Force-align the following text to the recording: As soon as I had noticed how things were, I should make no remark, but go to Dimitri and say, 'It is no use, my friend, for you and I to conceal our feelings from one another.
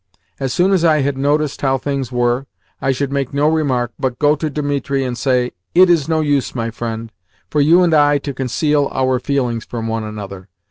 As 0.39 0.51
soon 0.51 0.71
as 0.71 0.83
I 0.83 1.01
had 1.01 1.15
noticed 1.15 1.61
how 1.61 1.77
things 1.77 2.11
were, 2.11 2.47
I 2.81 2.91
should 2.91 3.11
make 3.11 3.35
no 3.35 3.47
remark, 3.47 3.93
but 3.99 4.17
go 4.17 4.35
to 4.35 4.49
Dimitri 4.49 5.03
and 5.03 5.15
say, 5.15 5.51
'It 5.75 5.91
is 5.91 6.09
no 6.09 6.21
use, 6.21 6.55
my 6.55 6.71
friend, 6.71 7.11
for 7.51 7.61
you 7.61 7.83
and 7.83 7.93
I 7.93 8.17
to 8.17 8.33
conceal 8.33 8.89
our 8.95 9.19
feelings 9.19 9.63
from 9.63 9.87
one 9.87 10.03
another. 10.03 10.49